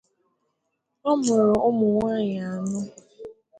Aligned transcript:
Ọ 1.09 1.11
muru 1.23 1.55
ụmụ 1.67 1.85
nwanyị 1.93 2.35
anọ. 2.49 2.79